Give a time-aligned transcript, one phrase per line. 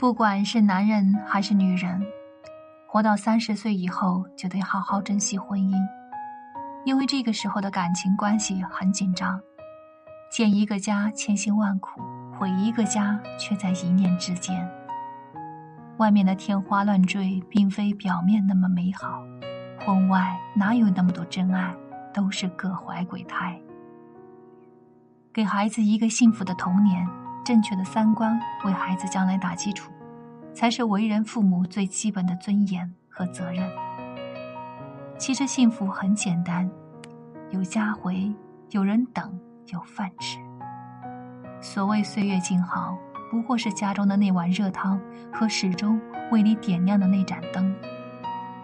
[0.00, 2.02] 不管是男人还是女人，
[2.86, 5.76] 活到三十岁以后就得好好珍惜婚姻，
[6.86, 9.38] 因为这个时候的感情关系很紧张，
[10.32, 12.00] 建一个家千辛万苦，
[12.32, 14.66] 毁一个家却在一念之间。
[15.98, 19.22] 外面的天花乱坠，并非表面那么美好，
[19.84, 21.74] 婚外哪有那么多真爱，
[22.14, 23.54] 都是各怀鬼胎。
[25.30, 27.06] 给孩子一个幸福的童年，
[27.50, 29.90] 正确的三观，为孩子将来打基础，
[30.54, 33.68] 才是为人父母最基本的尊严和责任。
[35.18, 36.70] 其实幸福很简单，
[37.50, 38.32] 有家回，
[38.70, 39.36] 有人等，
[39.66, 40.38] 有饭吃。
[41.60, 42.96] 所谓岁月静好，
[43.32, 45.00] 不过是家中的那碗热汤
[45.32, 47.74] 和始终为你点亮的那盏灯。